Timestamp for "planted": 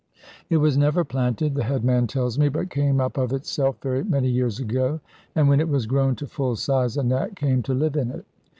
1.05-1.53